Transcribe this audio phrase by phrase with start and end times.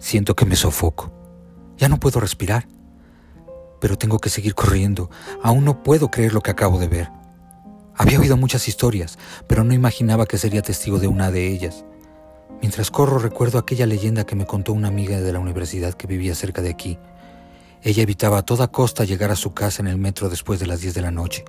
[0.00, 1.12] Siento que me sofoco.
[1.76, 2.66] Ya no puedo respirar.
[3.80, 5.10] Pero tengo que seguir corriendo.
[5.42, 7.10] Aún no puedo creer lo que acabo de ver.
[7.94, 11.84] Había oído muchas historias, pero no imaginaba que sería testigo de una de ellas.
[12.62, 16.34] Mientras corro recuerdo aquella leyenda que me contó una amiga de la universidad que vivía
[16.34, 16.98] cerca de aquí.
[17.82, 20.80] Ella evitaba a toda costa llegar a su casa en el metro después de las
[20.80, 21.44] 10 de la noche.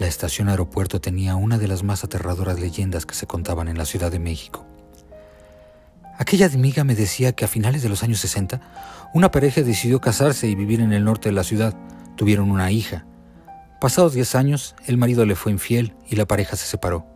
[0.00, 3.84] La estación aeropuerto tenía una de las más aterradoras leyendas que se contaban en la
[3.84, 4.67] Ciudad de México.
[6.18, 8.60] Aquella amiga me decía que a finales de los años 60,
[9.14, 11.74] una pareja decidió casarse y vivir en el norte de la ciudad.
[12.16, 13.06] Tuvieron una hija.
[13.80, 17.06] Pasados 10 años, el marido le fue infiel y la pareja se separó.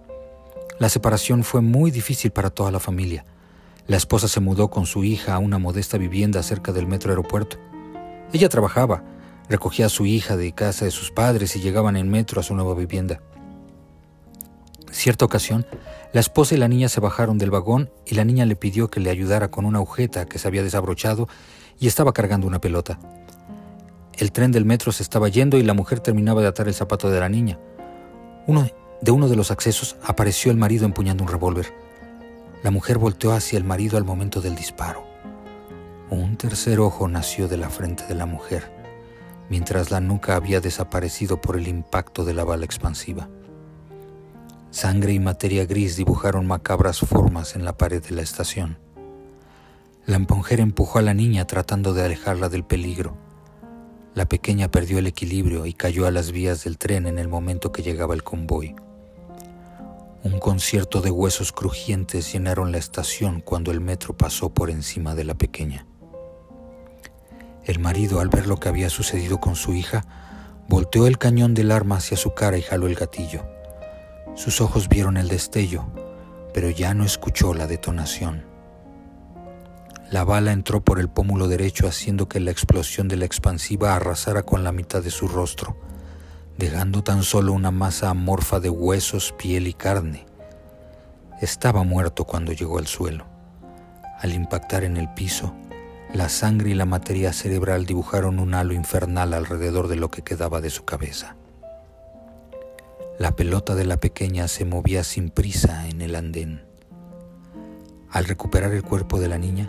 [0.78, 3.24] La separación fue muy difícil para toda la familia.
[3.88, 7.58] La esposa se mudó con su hija a una modesta vivienda cerca del metro aeropuerto.
[8.32, 9.02] Ella trabajaba,
[9.48, 12.54] recogía a su hija de casa de sus padres y llegaban en metro a su
[12.54, 13.20] nueva vivienda.
[14.92, 15.66] Cierta ocasión,
[16.12, 19.00] la esposa y la niña se bajaron del vagón y la niña le pidió que
[19.00, 21.26] le ayudara con una agujeta que se había desabrochado
[21.80, 22.98] y estaba cargando una pelota.
[24.18, 27.08] El tren del metro se estaba yendo y la mujer terminaba de atar el zapato
[27.08, 27.58] de la niña.
[28.46, 28.68] Uno,
[29.00, 31.72] de uno de los accesos apareció el marido empuñando un revólver.
[32.62, 35.06] La mujer volteó hacia el marido al momento del disparo.
[36.10, 38.70] Un tercer ojo nació de la frente de la mujer,
[39.48, 43.30] mientras la nuca había desaparecido por el impacto de la bala expansiva.
[44.72, 48.78] Sangre y materia gris dibujaron macabras formas en la pared de la estación.
[50.06, 53.14] La emponjera empujó a la niña tratando de alejarla del peligro.
[54.14, 57.70] La pequeña perdió el equilibrio y cayó a las vías del tren en el momento
[57.70, 58.74] que llegaba el convoy.
[60.24, 65.24] Un concierto de huesos crujientes llenaron la estación cuando el metro pasó por encima de
[65.24, 65.86] la pequeña.
[67.64, 70.06] El marido, al ver lo que había sucedido con su hija,
[70.66, 73.51] volteó el cañón del arma hacia su cara y jaló el gatillo.
[74.34, 75.86] Sus ojos vieron el destello,
[76.54, 78.44] pero ya no escuchó la detonación.
[80.10, 84.42] La bala entró por el pómulo derecho haciendo que la explosión de la expansiva arrasara
[84.42, 85.76] con la mitad de su rostro,
[86.58, 90.26] dejando tan solo una masa amorfa de huesos, piel y carne.
[91.40, 93.26] Estaba muerto cuando llegó al suelo.
[94.20, 95.54] Al impactar en el piso,
[96.12, 100.60] la sangre y la materia cerebral dibujaron un halo infernal alrededor de lo que quedaba
[100.60, 101.36] de su cabeza.
[103.18, 106.62] La pelota de la pequeña se movía sin prisa en el andén.
[108.10, 109.68] Al recuperar el cuerpo de la niña,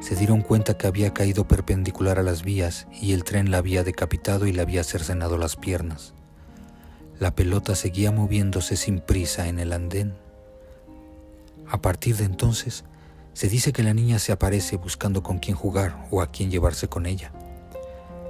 [0.00, 3.84] se dieron cuenta que había caído perpendicular a las vías y el tren la había
[3.84, 6.14] decapitado y le había cercenado las piernas.
[7.20, 10.14] La pelota seguía moviéndose sin prisa en el andén.
[11.68, 12.84] A partir de entonces,
[13.34, 16.88] se dice que la niña se aparece buscando con quién jugar o a quién llevarse
[16.88, 17.30] con ella.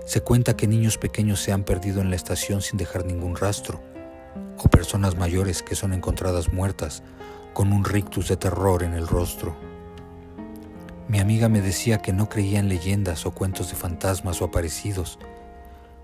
[0.05, 3.81] Se cuenta que niños pequeños se han perdido en la estación sin dejar ningún rastro,
[4.59, 7.03] o personas mayores que son encontradas muertas
[7.53, 9.57] con un rictus de terror en el rostro.
[11.09, 15.19] Mi amiga me decía que no creía en leyendas o cuentos de fantasmas o aparecidos,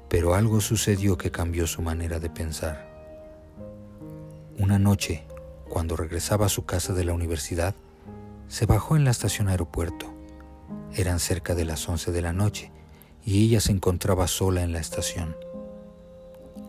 [0.08, 2.90] pero algo sucedió que cambió su manera de pensar.
[4.58, 5.24] Una noche,
[5.68, 7.74] cuando regresaba a su casa de la universidad,
[8.48, 10.12] se bajó en la estación aeropuerto.
[10.94, 12.72] Eran cerca de las 11 de la noche
[13.24, 15.36] y ella se encontraba sola en la estación.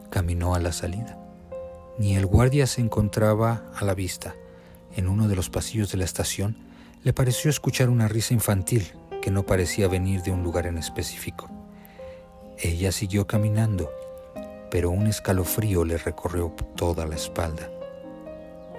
[0.09, 1.17] Caminó a la salida.
[1.97, 4.35] Ni el guardia se encontraba a la vista.
[4.95, 6.55] En uno de los pasillos de la estación
[7.03, 8.91] le pareció escuchar una risa infantil
[9.21, 11.49] que no parecía venir de un lugar en específico.
[12.59, 13.89] Ella siguió caminando,
[14.69, 17.69] pero un escalofrío le recorrió toda la espalda.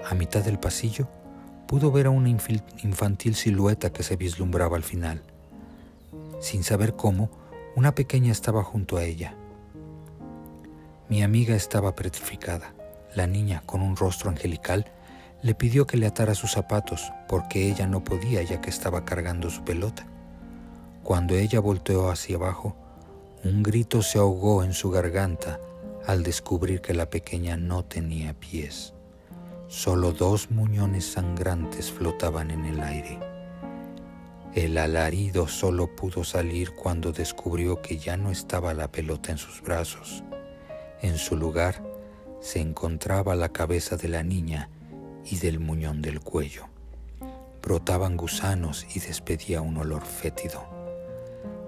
[0.08, 1.08] A mitad del pasillo
[1.66, 5.22] pudo ver a una infantil silueta que se vislumbraba al final.
[6.40, 7.30] Sin saber cómo,
[7.74, 9.34] una pequeña estaba junto a ella.
[11.08, 12.77] Mi amiga estaba petrificada.
[13.14, 14.86] La niña, con un rostro angelical,
[15.42, 19.50] le pidió que le atara sus zapatos porque ella no podía ya que estaba cargando
[19.50, 20.06] su pelota.
[21.02, 22.76] Cuando ella volteó hacia abajo,
[23.44, 25.60] un grito se ahogó en su garganta
[26.06, 28.94] al descubrir que la pequeña no tenía pies.
[29.68, 33.18] Solo dos muñones sangrantes flotaban en el aire.
[34.54, 39.62] El alarido solo pudo salir cuando descubrió que ya no estaba la pelota en sus
[39.62, 40.24] brazos.
[41.00, 41.82] En su lugar
[42.40, 44.68] se encontraba la cabeza de la niña
[45.24, 46.66] y del muñón del cuello.
[47.62, 50.64] Brotaban gusanos y despedía un olor fétido.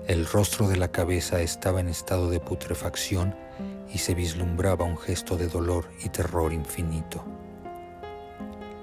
[0.07, 3.35] El rostro de la cabeza estaba en estado de putrefacción
[3.93, 7.25] y se vislumbraba un gesto de dolor y terror infinito.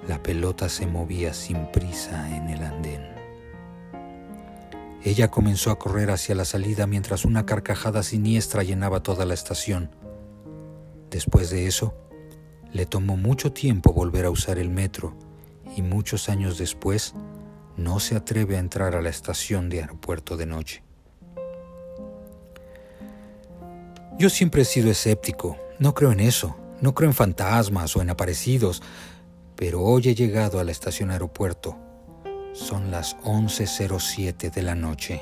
[0.07, 3.17] La pelota se movía sin prisa en el andén.
[5.03, 9.89] Ella comenzó a correr hacia la salida mientras una carcajada siniestra llenaba toda la estación.
[11.09, 11.93] Después de eso,
[12.73, 15.15] le tomó mucho tiempo volver a usar el metro
[15.75, 17.13] y muchos años después
[17.77, 20.83] no se atreve a entrar a la estación de aeropuerto de noche.
[24.17, 28.09] Yo siempre he sido escéptico, no creo en eso, no creo en fantasmas o en
[28.09, 28.81] aparecidos,
[29.55, 31.77] pero hoy he llegado a la estación aeropuerto.
[32.53, 35.21] Son las 11.07 de la noche.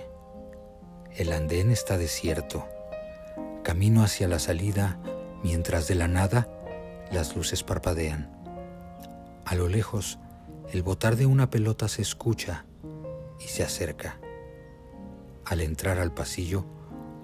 [1.13, 2.65] El andén está desierto.
[3.63, 4.97] Camino hacia la salida
[5.45, 6.49] mientras de la nada
[7.11, 8.31] las luces parpadean.
[9.45, 10.17] A lo lejos,
[10.73, 12.65] el botar de una pelota se escucha
[13.39, 14.17] y se acerca.
[15.45, 16.65] Al entrar al pasillo,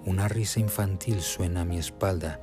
[0.06, 2.38] una risa infantil suena a mi espalda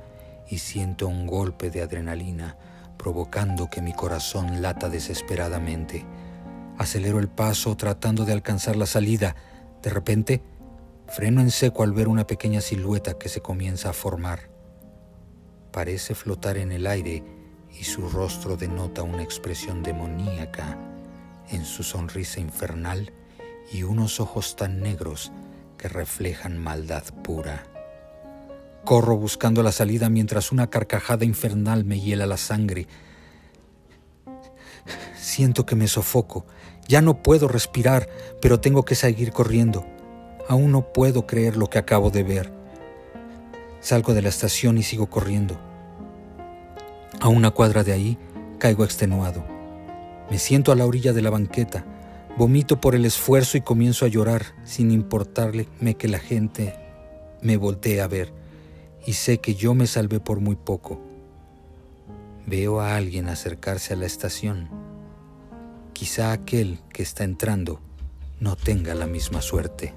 [0.50, 2.58] y siento un golpe de adrenalina
[2.98, 6.04] provocando que mi corazón lata desesperadamente.
[6.76, 9.34] Acelero el paso tratando de alcanzar la salida.
[9.82, 10.42] De repente,
[11.06, 14.49] freno en seco al ver una pequeña silueta que se comienza a formar.
[15.72, 17.22] Parece flotar en el aire
[17.78, 20.78] y su rostro denota una expresión demoníaca
[21.50, 23.12] en su sonrisa infernal
[23.72, 25.30] y unos ojos tan negros
[25.78, 27.64] que reflejan maldad pura.
[28.84, 32.88] Corro buscando la salida mientras una carcajada infernal me hiela la sangre.
[35.16, 36.46] Siento que me sofoco.
[36.88, 38.08] Ya no puedo respirar,
[38.42, 39.86] pero tengo que seguir corriendo.
[40.48, 42.59] Aún no puedo creer lo que acabo de ver.
[43.80, 45.58] Salgo de la estación y sigo corriendo.
[47.20, 48.18] A una cuadra de ahí
[48.58, 49.44] caigo extenuado.
[50.30, 51.84] Me siento a la orilla de la banqueta
[52.36, 55.68] Vomito por el esfuerzo y comienzo a llorar sin importarle
[55.98, 56.74] que la gente
[57.42, 58.32] me voltee a ver
[59.04, 61.00] y sé que yo me salvé por muy poco.
[62.46, 64.70] Veo a alguien acercarse a la estación.
[65.92, 67.80] Quizá aquel que está entrando
[68.38, 69.92] no tenga la misma suerte.